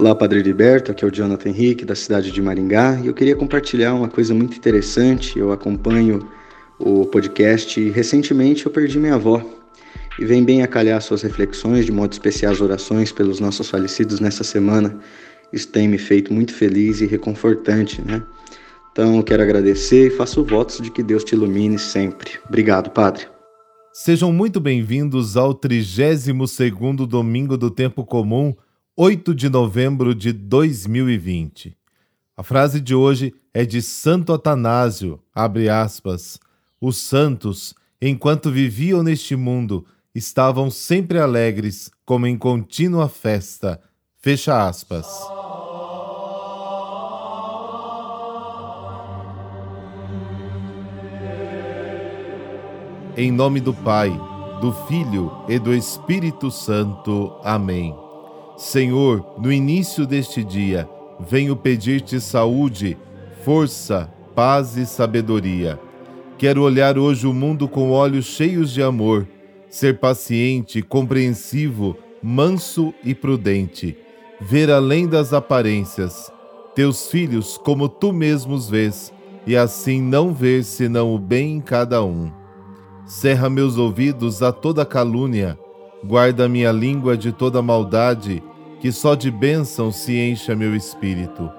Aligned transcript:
Olá, 0.00 0.14
Padre 0.14 0.38
Heriberto, 0.38 0.90
aqui 0.90 1.04
é 1.04 1.08
o 1.08 1.10
Jonathan 1.10 1.50
Henrique, 1.50 1.84
da 1.84 1.94
cidade 1.94 2.30
de 2.30 2.40
Maringá, 2.40 2.98
e 3.04 3.08
eu 3.08 3.12
queria 3.12 3.36
compartilhar 3.36 3.92
uma 3.92 4.08
coisa 4.08 4.32
muito 4.32 4.56
interessante. 4.56 5.38
Eu 5.38 5.52
acompanho 5.52 6.26
o 6.78 7.04
podcast 7.04 7.78
e 7.78 7.90
recentemente 7.90 8.64
eu 8.64 8.72
perdi 8.72 8.98
minha 8.98 9.16
avó. 9.16 9.44
E 10.18 10.24
vem 10.24 10.42
bem 10.42 10.62
a 10.62 10.66
calhar 10.66 10.98
suas 11.02 11.20
reflexões, 11.20 11.84
de 11.84 11.92
modo 11.92 12.12
especial 12.12 12.50
as 12.50 12.62
orações 12.62 13.12
pelos 13.12 13.40
nossos 13.40 13.68
falecidos 13.68 14.20
nessa 14.20 14.42
semana. 14.42 14.98
Isso 15.52 15.68
tem 15.68 15.86
me 15.86 15.98
feito 15.98 16.32
muito 16.32 16.54
feliz 16.54 17.02
e 17.02 17.06
reconfortante, 17.06 18.00
né? 18.00 18.22
Então, 18.92 19.18
eu 19.18 19.22
quero 19.22 19.42
agradecer 19.42 20.06
e 20.06 20.16
faço 20.16 20.42
votos 20.42 20.80
de 20.80 20.90
que 20.90 21.02
Deus 21.02 21.22
te 21.24 21.34
ilumine 21.34 21.78
sempre. 21.78 22.38
Obrigado, 22.48 22.88
Padre. 22.88 23.26
Sejam 23.92 24.32
muito 24.32 24.60
bem-vindos 24.60 25.36
ao 25.36 25.54
32º 25.54 27.06
Domingo 27.06 27.58
do 27.58 27.70
Tempo 27.70 28.02
Comum, 28.02 28.54
8 29.02 29.34
de 29.34 29.48
novembro 29.48 30.14
de 30.14 30.30
2020. 30.30 31.74
A 32.36 32.42
frase 32.42 32.82
de 32.82 32.94
hoje 32.94 33.32
é 33.54 33.64
de 33.64 33.80
Santo 33.80 34.30
Atanásio, 34.30 35.18
abre 35.34 35.70
aspas, 35.70 36.38
os 36.78 36.98
santos, 36.98 37.74
enquanto 37.98 38.50
viviam 38.50 39.02
neste 39.02 39.34
mundo, 39.34 39.86
estavam 40.14 40.70
sempre 40.70 41.18
alegres, 41.18 41.90
como 42.04 42.26
em 42.26 42.36
contínua 42.36 43.08
festa, 43.08 43.80
fecha 44.18 44.68
aspas. 44.68 45.06
Em 53.16 53.32
nome 53.32 53.60
do 53.60 53.72
Pai, 53.72 54.10
do 54.60 54.74
Filho 54.86 55.32
e 55.48 55.58
do 55.58 55.72
Espírito 55.74 56.50
Santo. 56.50 57.34
Amém. 57.42 58.09
Senhor, 58.60 59.24
no 59.38 59.50
início 59.50 60.06
deste 60.06 60.44
dia, 60.44 60.86
venho 61.18 61.56
pedir-te 61.56 62.20
saúde, 62.20 62.94
força, 63.42 64.12
paz 64.34 64.76
e 64.76 64.84
sabedoria. 64.84 65.80
Quero 66.36 66.62
olhar 66.62 66.98
hoje 66.98 67.26
o 67.26 67.32
mundo 67.32 67.66
com 67.66 67.90
olhos 67.90 68.26
cheios 68.26 68.70
de 68.70 68.82
amor, 68.82 69.26
ser 69.70 69.98
paciente, 69.98 70.82
compreensivo, 70.82 71.96
manso 72.22 72.92
e 73.02 73.14
prudente, 73.14 73.96
ver 74.38 74.70
além 74.70 75.08
das 75.08 75.32
aparências, 75.32 76.30
teus 76.74 77.10
filhos 77.10 77.56
como 77.56 77.88
tu 77.88 78.12
mesmos 78.12 78.68
vês, 78.68 79.10
e 79.46 79.56
assim 79.56 80.02
não 80.02 80.34
ver 80.34 80.64
senão 80.64 81.14
o 81.14 81.18
bem 81.18 81.56
em 81.56 81.60
cada 81.62 82.04
um. 82.04 82.30
Cerra 83.06 83.48
meus 83.48 83.78
ouvidos 83.78 84.42
a 84.42 84.52
toda 84.52 84.84
calúnia, 84.84 85.58
guarda 86.04 86.46
minha 86.46 86.70
língua 86.70 87.16
de 87.16 87.32
toda 87.32 87.62
maldade 87.62 88.42
que 88.80 88.90
só 88.90 89.14
de 89.14 89.30
bênção 89.30 89.92
se 89.92 90.16
encha 90.16 90.56
meu 90.56 90.74
espírito. 90.74 91.50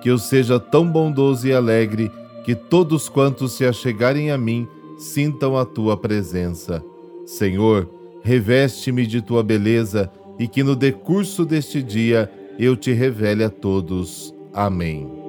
Que 0.00 0.10
eu 0.10 0.18
seja 0.18 0.58
tão 0.58 0.90
bondoso 0.90 1.46
e 1.46 1.52
alegre 1.52 2.10
que 2.42 2.54
todos 2.54 3.08
quantos 3.08 3.52
se 3.52 3.66
achegarem 3.66 4.30
a 4.30 4.38
mim 4.38 4.66
sintam 4.98 5.56
a 5.56 5.64
tua 5.64 5.96
presença. 5.96 6.82
Senhor, 7.26 7.88
reveste-me 8.22 9.06
de 9.06 9.20
tua 9.20 9.42
beleza 9.42 10.10
e 10.38 10.48
que 10.48 10.62
no 10.62 10.74
decurso 10.74 11.44
deste 11.44 11.82
dia 11.82 12.30
eu 12.58 12.74
te 12.76 12.92
revele 12.92 13.44
a 13.44 13.50
todos. 13.50 14.34
Amém. 14.52 15.20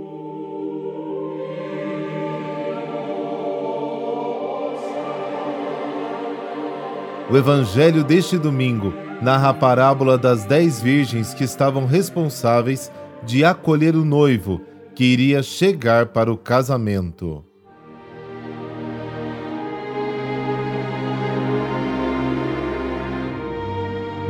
O 7.30 7.38
evangelho 7.38 8.04
deste 8.04 8.38
domingo 8.38 8.94
narra 9.22 9.50
a 9.50 9.54
parábola 9.54 10.18
das 10.18 10.46
dez 10.46 10.82
virgens 10.82 11.34
que 11.34 11.44
estavam 11.44 11.86
responsáveis 11.86 12.92
de 13.24 13.46
acolher 13.46 13.96
o 13.96 14.04
noivo 14.04 14.62
que 14.96 15.04
iria 15.04 15.44
chegar 15.44 16.08
para 16.08 16.34
o 16.34 16.38
casamento. 16.38 17.46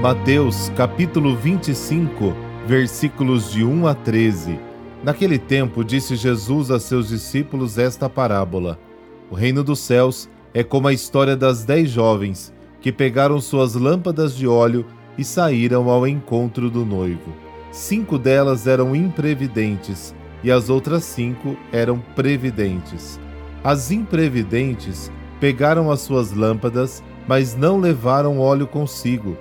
Mateus 0.02 0.70
capítulo 0.76 1.36
25, 1.38 2.34
versículos 2.68 3.52
de 3.52 3.64
1 3.64 3.88
a 3.88 3.94
13. 3.94 4.60
Naquele 5.04 5.40
tempo 5.40 5.86
disse 5.86 6.16
Jesus 6.16 6.70
a 6.70 6.80
seus 6.80 7.08
discípulos 7.08 7.78
esta 7.78 8.10
parábola: 8.10 8.78
O 9.30 9.36
reino 9.36 9.64
dos 9.64 9.80
céus 9.80 10.30
é 10.54 10.64
como 10.64 10.88
a 10.88 10.94
história 10.94 11.38
das 11.38 11.64
dez 11.64 11.90
jovens 11.90 12.52
que 12.82 12.92
pegaram 12.92 13.40
suas 13.40 13.76
lâmpadas 13.76 14.36
de 14.36 14.48
óleo 14.48 14.86
e 15.18 15.24
saíram 15.24 15.90
ao 15.90 16.08
encontro 16.08 16.70
do 16.70 16.84
noivo. 16.84 17.34
Cinco 17.72 18.18
delas 18.18 18.68
eram 18.68 18.96
imprevidentes 18.96 20.14
e 20.44 20.52
as 20.52 20.70
outras 20.70 21.04
cinco 21.04 21.56
eram 21.72 22.00
previdentes. 22.16 23.20
As 23.64 23.92
imprevidentes 23.92 25.12
pegaram 25.40 25.92
as 25.92 26.02
suas 26.02 26.34
lâmpadas, 26.34 27.04
mas 27.28 27.56
não 27.56 27.80
levaram 27.80 28.40
óleo 28.40 28.66
consigo. 28.66 29.38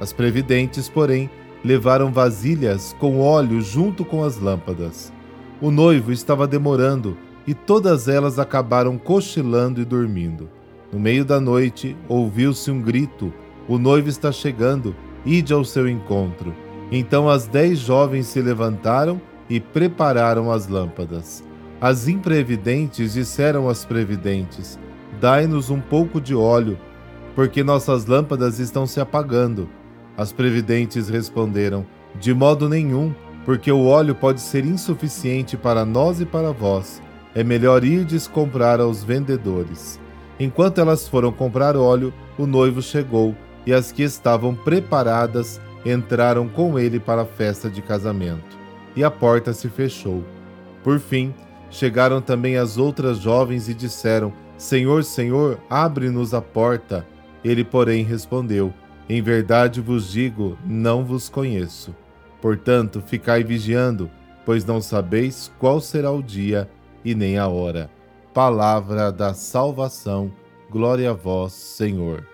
As 0.00 0.12
previdentes, 0.12 0.88
porém, 0.88 1.30
levaram 1.64 2.12
vasilhas 2.12 2.94
com 2.98 3.20
óleo 3.20 3.60
junto 3.60 4.04
com 4.04 4.24
as 4.24 4.38
lâmpadas. 4.38 5.12
O 5.60 5.70
noivo 5.70 6.10
estava 6.10 6.46
demorando 6.46 7.16
e 7.46 7.54
todas 7.54 8.08
elas 8.08 8.38
acabaram 8.38 8.98
cochilando 8.98 9.80
e 9.80 9.84
dormindo. 9.84 10.48
No 10.92 10.98
meio 10.98 11.24
da 11.24 11.40
noite, 11.40 11.96
ouviu-se 12.08 12.70
um 12.70 12.80
grito: 12.80 13.32
O 13.68 13.78
noivo 13.78 14.08
está 14.08 14.32
chegando, 14.32 14.94
ide 15.24 15.52
ao 15.52 15.64
seu 15.64 15.88
encontro. 15.88 16.54
Então 16.90 17.28
as 17.28 17.46
dez 17.46 17.78
jovens 17.78 18.26
se 18.26 18.40
levantaram 18.40 19.20
e 19.48 19.60
prepararam 19.60 20.50
as 20.50 20.66
lâmpadas. 20.66 21.44
As 21.80 22.08
imprevidentes 22.08 23.12
disseram 23.12 23.68
às 23.68 23.84
previdentes: 23.84 24.78
Dai-nos 25.20 25.70
um 25.70 25.80
pouco 25.80 26.20
de 26.20 26.34
óleo, 26.34 26.78
porque 27.34 27.62
nossas 27.62 28.06
lâmpadas 28.06 28.58
estão 28.58 28.86
se 28.86 29.00
apagando. 29.00 29.68
As 30.16 30.32
previdentes 30.32 31.08
responderam: 31.08 31.86
De 32.18 32.34
modo 32.34 32.68
nenhum, 32.68 33.14
porque 33.44 33.70
o 33.70 33.86
óleo 33.86 34.14
pode 34.14 34.40
ser 34.40 34.64
insuficiente 34.64 35.56
para 35.56 35.84
nós 35.84 36.20
e 36.20 36.26
para 36.26 36.52
vós. 36.52 37.00
É 37.34 37.44
melhor 37.44 37.84
irdes 37.84 38.26
comprar 38.26 38.80
aos 38.80 39.04
vendedores. 39.04 40.00
Enquanto 40.40 40.80
elas 40.80 41.06
foram 41.06 41.30
comprar 41.30 41.76
óleo, 41.76 42.14
o 42.38 42.46
noivo 42.46 42.80
chegou 42.80 43.36
e 43.66 43.74
as 43.74 43.92
que 43.92 44.02
estavam 44.02 44.54
preparadas 44.54 45.60
entraram 45.84 46.48
com 46.48 46.78
ele 46.78 46.98
para 46.98 47.22
a 47.22 47.26
festa 47.26 47.68
de 47.68 47.82
casamento. 47.82 48.58
E 48.96 49.04
a 49.04 49.10
porta 49.10 49.52
se 49.52 49.68
fechou. 49.68 50.24
Por 50.82 50.98
fim, 50.98 51.34
chegaram 51.70 52.22
também 52.22 52.56
as 52.56 52.78
outras 52.78 53.18
jovens 53.18 53.68
e 53.68 53.74
disseram: 53.74 54.32
Senhor, 54.56 55.04
Senhor, 55.04 55.58
abre-nos 55.68 56.32
a 56.32 56.40
porta. 56.40 57.06
Ele, 57.44 57.62
porém, 57.62 58.02
respondeu: 58.02 58.72
Em 59.10 59.20
verdade 59.20 59.78
vos 59.82 60.10
digo, 60.10 60.56
não 60.64 61.04
vos 61.04 61.28
conheço. 61.28 61.94
Portanto, 62.40 63.02
ficai 63.06 63.44
vigiando, 63.44 64.10
pois 64.46 64.64
não 64.64 64.80
sabeis 64.80 65.52
qual 65.58 65.82
será 65.82 66.10
o 66.10 66.22
dia 66.22 66.66
e 67.04 67.14
nem 67.14 67.36
a 67.36 67.46
hora 67.46 67.90
palavra 68.32 69.10
da 69.10 69.34
salvação. 69.34 70.32
Glória 70.70 71.10
a 71.10 71.12
vós, 71.12 71.52
Senhor. 71.52 72.26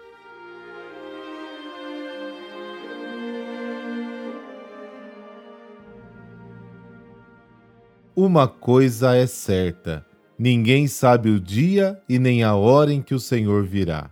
Uma 8.14 8.46
coisa 8.46 9.14
é 9.14 9.26
certa: 9.26 10.04
ninguém 10.38 10.86
sabe 10.86 11.30
o 11.30 11.40
dia 11.40 12.00
e 12.08 12.18
nem 12.18 12.42
a 12.42 12.54
hora 12.54 12.92
em 12.92 13.00
que 13.00 13.14
o 13.14 13.20
Senhor 13.20 13.64
virá. 13.64 14.10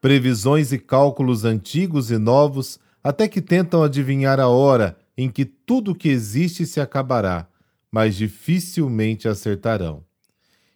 Previsões 0.00 0.72
e 0.72 0.78
cálculos 0.78 1.44
antigos 1.44 2.10
e 2.10 2.18
novos 2.18 2.78
até 3.02 3.26
que 3.26 3.40
tentam 3.40 3.82
adivinhar 3.82 4.38
a 4.38 4.48
hora 4.48 4.98
em 5.16 5.30
que 5.30 5.44
tudo 5.44 5.94
que 5.94 6.08
existe 6.08 6.66
se 6.66 6.80
acabará, 6.80 7.46
mas 7.90 8.16
dificilmente 8.16 9.28
acertarão 9.28 10.04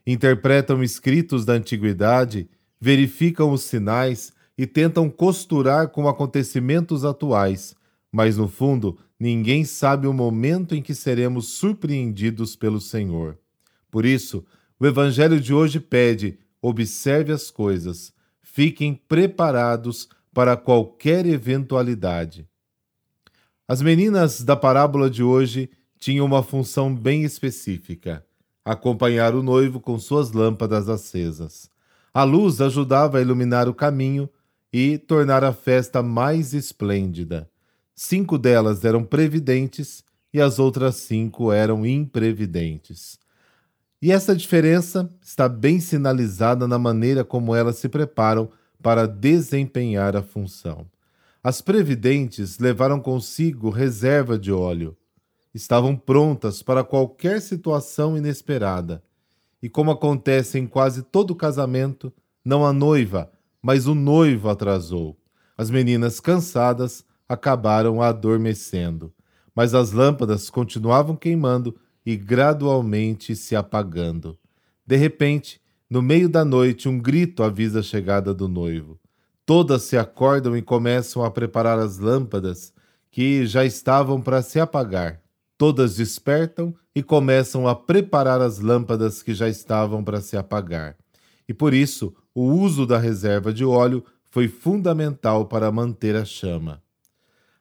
interpretam 0.07 0.83
escritos 0.83 1.45
da 1.45 1.55
antiguidade, 1.55 2.49
verificam 2.81 3.51
os 3.51 3.63
sinais 3.63 4.33
e 4.57 4.67
tentam 4.67 5.11
costurar 5.11 5.89
com 5.89 6.09
acontecimentos 6.09 7.05
atuais, 7.05 7.75
mas 8.13 8.37
no 8.37 8.49
fundo 8.49 8.99
ninguém 9.19 9.65
sabe 9.65 10.07
o 10.07 10.13
momento 10.13 10.75
em 10.75 10.83
que 10.83 10.95
seremos 10.95 11.49
surpreendidos 11.49 12.55
pelo 12.55 12.81
Senhor. 12.81 13.37
Por 13.91 14.05
isso, 14.05 14.45
o 14.79 14.87
Evangelho 14.87 15.41
de 15.41 15.53
hoje 15.53 15.81
pede: 15.81 16.39
observe 16.63 17.33
as 17.33 17.51
coisas, 17.51 18.13
fiquem 18.41 18.95
preparados 18.95 20.09
para 20.33 20.57
qualquer 20.57 21.27
eventualidade. 21.27 22.47
As 23.67 23.83
meninas 23.83 24.43
da 24.43 24.55
parábola 24.55 25.11
de 25.11 25.23
hoje 25.23 25.69
tinham 25.99 26.25
uma 26.25 26.43
função 26.43 26.95
bem 26.95 27.25
específica 27.25 28.26
acompanhar 28.67 29.33
o 29.37 29.45
noivo 29.45 29.79
com 29.79 29.97
suas 29.97 30.33
lâmpadas 30.33 30.89
acesas. 30.89 31.71
A 32.13 32.25
luz 32.25 32.61
ajudava 32.61 33.19
a 33.19 33.21
iluminar 33.21 33.69
o 33.69 33.75
caminho 33.75 34.29
e 34.73 34.99
tornar 34.99 35.45
a 35.45 35.53
festa 35.53 36.03
mais 36.03 36.53
esplêndida. 36.53 37.49
Cinco 37.95 38.37
delas 38.37 38.85
eram 38.85 39.05
previdentes 39.05 40.03
e 40.35 40.41
as 40.41 40.59
outras 40.59 40.97
cinco 40.97 41.53
eram 41.53 41.87
imprevidentes. 41.87 43.21
E 44.03 44.11
essa 44.11 44.35
diferença 44.35 45.09
está 45.23 45.49
bem 45.49 45.79
sinalizada 45.79 46.67
na 46.67 46.79
maneira 46.79 47.25
como 47.25 47.55
elas 47.55 47.77
se 47.77 47.89
preparam 47.89 48.51
para 48.83 49.07
desempenhar 49.07 50.17
a 50.17 50.23
função. 50.23 50.87
As 51.43 51.61
previdentes 51.61 52.59
levaram 52.59 52.99
consigo 52.99 53.71
reserva 53.71 54.37
de 54.37 54.51
óleo. 54.51 54.97
Estavam 55.57 55.97
prontas 55.97 56.63
para 56.63 56.85
qualquer 56.85 57.41
situação 57.41 58.15
inesperada. 58.15 59.03
E 59.63 59.71
como 59.71 59.91
acontece 59.91 60.59
em 60.59 60.67
quase 60.67 61.03
todo 61.03 61.35
casamento, 61.35 62.13
não 62.45 62.63
a 62.63 62.75
noiva, 62.75 63.33
mas 63.63 63.87
o 63.87 63.95
noivo 63.95 64.51
atrasou. 64.51 65.17
As 65.57 65.71
meninas 65.71 66.21
cansadas 66.21 67.07
acabaram 67.27 68.03
adormecendo, 68.03 69.15
mas 69.55 69.73
as 69.73 69.93
lâmpadas 69.93 70.51
continuavam 70.51 71.17
queimando 71.17 71.75
e 72.05 72.19
gradualmente 72.19 73.35
se 73.35 73.57
apagando. 73.57 74.39
De 74.87 74.97
repente, 74.97 75.59
no 75.89 76.03
meio 76.03 76.29
da 76.29 76.45
noite, 76.45 76.87
um 76.87 76.99
grito 76.99 77.43
avisa 77.43 77.81
a 77.81 77.83
chegada 77.83 78.35
do 78.35 78.47
noivo. 78.47 79.01
Todas 79.47 79.85
se 79.85 79.97
acordam 79.97 80.55
e 80.55 80.61
começam 80.61 81.25
a 81.25 81.31
preparar 81.31 81.79
as 81.79 81.97
lâmpadas 81.97 82.75
que 83.11 83.47
já 83.47 83.65
estavam 83.65 84.21
para 84.21 84.43
se 84.43 84.61
apagar. 84.61 85.25
Todas 85.59 85.97
despertam 85.97 86.75
e 86.95 87.03
começam 87.03 87.67
a 87.67 87.75
preparar 87.75 88.41
as 88.41 88.59
lâmpadas 88.59 89.23
que 89.23 89.35
já 89.35 89.49
estavam 89.49 90.05
para 90.05 90.21
se 90.21 90.37
apagar. 90.37 90.97
E 91.49 91.55
por 91.55 91.73
isso, 91.73 92.15
o 92.35 92.43
uso 92.43 92.87
da 92.87 92.99
reserva 92.99 93.53
de 93.53 93.65
óleo 93.65 94.05
foi 94.31 94.49
fundamental 94.49 95.47
para 95.47 95.73
manter 95.73 96.15
a 96.15 96.25
chama. 96.25 96.83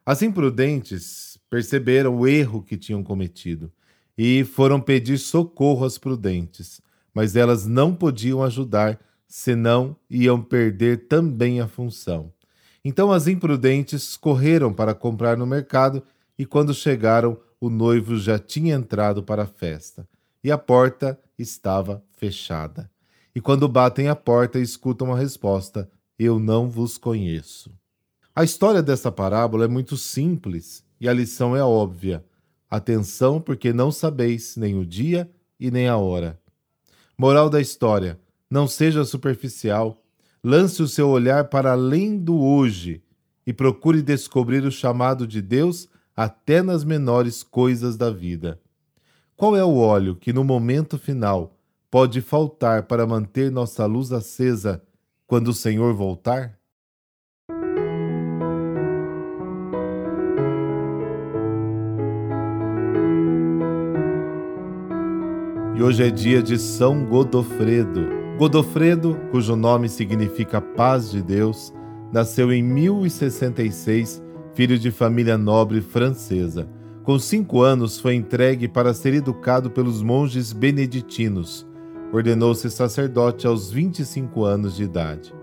As 0.06 0.22
imprudentes 0.22 1.40
perceberam 1.50 2.18
o 2.18 2.28
erro 2.28 2.62
que 2.62 2.78
tinham 2.78 3.02
cometido 3.02 3.72
e 4.18 4.44
foram 4.44 4.80
pedir 4.80 5.18
socorro 5.18 5.86
às 5.86 5.98
prudentes, 5.98 6.82
mas 7.14 7.36
elas 7.36 7.66
não 7.66 7.96
podiam 7.96 8.44
ajudar, 8.44 9.00
senão 9.28 9.96
iam 10.10 10.42
perder 10.42 11.08
também 11.08 11.62
a 11.62 11.68
função. 11.68 12.32
Então 12.84 13.12
as 13.12 13.28
imprudentes 13.28 14.16
correram 14.16 14.74
para 14.74 14.94
comprar 14.94 15.38
no 15.38 15.46
mercado 15.46 16.04
e 16.38 16.46
quando 16.46 16.74
chegaram, 16.74 17.38
o 17.66 17.70
noivo 17.70 18.16
já 18.16 18.38
tinha 18.38 18.76
entrado 18.76 19.24
para 19.24 19.42
a 19.44 19.48
festa 19.48 20.08
e 20.44 20.52
a 20.52 20.58
porta 20.58 21.20
estava 21.38 22.04
fechada. 22.16 22.92
E 23.34 23.42
quando 23.42 23.68
batem 23.68 24.08
a 24.08 24.16
porta, 24.16 24.60
escutam 24.60 25.12
a 25.12 25.18
resposta: 25.18 25.90
Eu 26.18 26.40
não 26.40 26.70
vos 26.70 26.98
conheço. 26.98 27.72
A 28.36 28.44
história 28.44 28.84
dessa 28.84 29.12
parábola 29.12 29.66
é 29.66 29.68
muito 29.68 29.98
simples 29.98 30.84
e 31.02 31.10
a 31.10 31.14
lição 31.14 31.56
é 31.56 31.64
óbvia. 31.64 32.24
Atenção, 32.70 33.42
porque 33.42 33.74
não 33.74 33.92
sabeis 33.92 34.56
nem 34.56 34.78
o 34.78 34.86
dia 34.86 35.28
e 35.60 35.72
nem 35.72 35.88
a 35.88 35.98
hora. 35.98 36.40
Moral 37.18 37.50
da 37.50 37.60
história: 37.60 38.20
não 38.48 38.68
seja 38.68 39.04
superficial, 39.04 40.04
lance 40.44 40.84
o 40.84 40.88
seu 40.88 41.10
olhar 41.10 41.46
para 41.46 41.72
além 41.72 42.16
do 42.16 42.40
hoje 42.40 43.02
e 43.48 43.52
procure 43.52 44.04
descobrir 44.04 44.64
o 44.64 44.72
chamado 44.72 45.26
de 45.26 45.42
Deus 45.42 45.90
até 46.16 46.62
nas 46.62 46.84
menores 46.84 47.44
coisas 47.44 47.98
da 47.98 48.10
vida. 48.10 48.60
Qual 49.36 49.56
é 49.56 49.64
o 49.64 49.76
óleo 49.76 50.16
que 50.16 50.32
no 50.32 50.44
momento 50.44 50.98
final 50.98 51.58
pode 51.92 52.22
faltar 52.22 52.84
para 52.84 53.06
manter 53.06 53.52
nossa 53.52 53.86
luz 53.86 54.12
acesa 54.12 54.82
quando 55.28 55.50
o 55.50 55.54
Senhor 55.54 55.94
voltar? 55.94 56.58
E 65.76 65.84
hoje 65.84 66.04
é 66.04 66.10
dia 66.10 66.42
de 66.42 66.58
São 66.58 67.06
Godofredo. 67.06 68.08
Godofredo, 68.38 69.18
cujo 69.30 69.58
nome 69.58 69.90
significa 69.90 70.62
paz 70.62 71.12
de 71.12 71.22
Deus, 71.22 71.74
nasceu 72.14 72.54
em 72.54 72.64
1066 72.64 74.25
filho 74.56 74.80
de 74.80 74.90
família 74.90 75.38
nobre 75.38 75.82
francesa. 75.82 76.68
Com 77.04 77.20
cinco 77.20 77.62
anos, 77.62 78.00
foi 78.00 78.16
entregue 78.16 78.70
para 78.70 78.94
ser 78.94 79.14
educado 79.14 79.70
pelos 79.70 80.02
monges 80.02 80.54
beneditinos. 80.54 81.68
Ordenou-se 82.12 82.72
sacerdote 82.72 83.46
aos 83.46 83.70
25 83.70 84.46
anos 84.46 84.76
de 84.78 84.84
idade. 84.84 85.36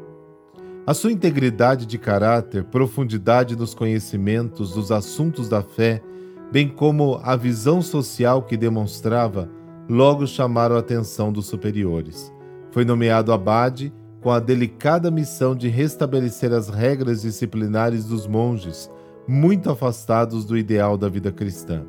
A 0.86 0.94
sua 0.94 1.12
integridade 1.12 1.84
de 1.84 1.98
caráter, 1.98 2.64
profundidade 2.64 3.54
nos 3.54 3.74
conhecimentos 3.74 4.72
dos 4.72 4.90
assuntos 4.90 5.48
da 5.48 5.62
fé, 5.62 6.02
bem 6.50 6.66
como 6.66 7.20
a 7.22 7.36
visão 7.36 7.82
social 7.82 8.42
que 8.42 8.56
demonstrava, 8.56 9.48
logo 9.88 10.26
chamaram 10.26 10.74
a 10.74 10.80
atenção 10.80 11.30
dos 11.30 11.46
superiores. 11.46 12.32
Foi 12.70 12.84
nomeado 12.84 13.30
abade 13.30 13.92
com 14.22 14.30
a 14.30 14.40
delicada 14.40 15.10
missão 15.10 15.54
de 15.54 15.68
restabelecer 15.68 16.52
as 16.52 16.68
regras 16.68 17.22
disciplinares 17.22 18.06
dos 18.06 18.26
monges, 18.26 18.90
muito 19.26 19.70
afastados 19.70 20.44
do 20.44 20.56
ideal 20.56 20.96
da 20.96 21.08
vida 21.08 21.30
cristã. 21.30 21.84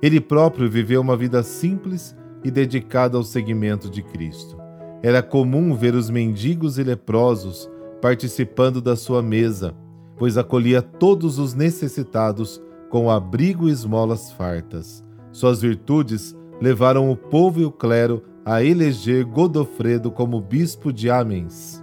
Ele 0.00 0.20
próprio 0.20 0.70
viveu 0.70 1.00
uma 1.00 1.16
vida 1.16 1.42
simples 1.42 2.16
e 2.44 2.50
dedicada 2.50 3.16
ao 3.16 3.22
seguimento 3.22 3.88
de 3.88 4.02
Cristo. 4.02 4.56
Era 5.02 5.22
comum 5.22 5.74
ver 5.74 5.94
os 5.94 6.10
mendigos 6.10 6.78
e 6.78 6.82
leprosos 6.82 7.70
participando 8.00 8.80
da 8.80 8.96
sua 8.96 9.22
mesa, 9.22 9.74
pois 10.16 10.36
acolhia 10.36 10.82
todos 10.82 11.38
os 11.38 11.54
necessitados 11.54 12.60
com 12.90 13.10
abrigo 13.10 13.68
e 13.68 13.72
esmolas 13.72 14.30
fartas. 14.32 15.02
Suas 15.32 15.60
virtudes 15.60 16.36
levaram 16.60 17.10
o 17.10 17.16
povo 17.16 17.60
e 17.60 17.64
o 17.64 17.72
clero 17.72 18.22
a 18.44 18.62
eleger 18.62 19.24
Godofredo 19.24 20.10
como 20.10 20.40
bispo 20.40 20.92
de 20.92 21.10
Amiens. 21.10 21.82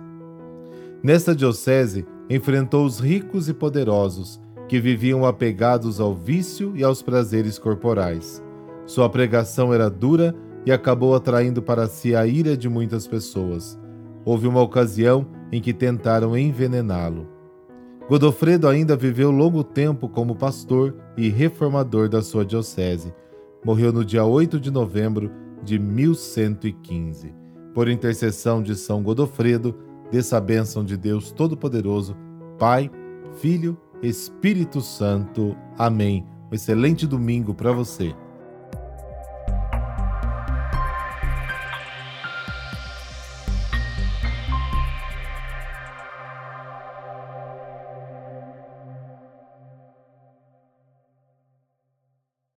Nesta 1.04 1.36
diocese, 1.36 2.06
enfrentou 2.30 2.86
os 2.86 3.00
ricos 3.00 3.50
e 3.50 3.54
poderosos 3.54 4.40
que 4.72 4.80
viviam 4.80 5.26
apegados 5.26 6.00
ao 6.00 6.16
vício 6.16 6.72
e 6.78 6.82
aos 6.82 7.02
prazeres 7.02 7.60
corporais. 7.60 8.42
Sua 8.86 9.10
pregação 9.10 9.74
era 9.74 9.90
dura 9.90 10.34
e 10.66 10.72
acabou 10.72 11.14
atraindo 11.14 11.62
para 11.62 11.88
si 11.88 12.16
a 12.16 12.26
ira 12.26 12.56
de 12.56 12.70
muitas 12.70 13.06
pessoas. 13.06 13.78
Houve 14.24 14.48
uma 14.48 14.62
ocasião 14.62 15.28
em 15.52 15.60
que 15.60 15.74
tentaram 15.74 16.38
envenená-lo. 16.38 17.28
Godofredo 18.08 18.66
ainda 18.66 18.96
viveu 18.96 19.30
longo 19.30 19.62
tempo 19.62 20.08
como 20.08 20.38
pastor 20.38 20.96
e 21.18 21.28
reformador 21.28 22.08
da 22.08 22.22
sua 22.22 22.46
diocese. 22.46 23.14
Morreu 23.66 23.92
no 23.92 24.06
dia 24.06 24.24
8 24.24 24.58
de 24.58 24.72
novembro 24.72 25.30
de 25.62 25.78
1115. 25.78 27.36
Por 27.74 27.90
intercessão 27.90 28.64
de 28.64 28.78
São 28.78 29.04
Godofredo, 29.04 29.76
dessa 30.10 30.40
bênção 30.40 30.86
de 30.86 30.96
Deus 30.96 31.30
Todo-Poderoso, 31.30 32.16
Pai, 32.58 32.90
Filho 33.34 33.78
Espírito 34.02 34.82
Santo. 34.82 35.56
Amém. 35.78 36.26
Um 36.52 36.56
excelente 36.56 37.06
domingo 37.06 37.54
para 37.54 37.72
você. 37.72 38.16